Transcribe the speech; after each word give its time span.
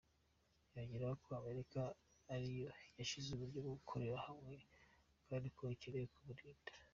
Yongeyeho 0.75 1.15
ko 1.23 1.29
Amerika 1.41 1.79
ari 2.33 2.47
yo 2.59 2.67
yashinze 2.97 3.29
uburyo 3.33 3.57
bwo 3.63 3.71
gukorera 3.79 4.17
hamwe 4.27 4.55
kandi 5.27 5.47
ko 5.57 5.63
ikeneye 5.75 6.07
kuburinda. 6.15 6.71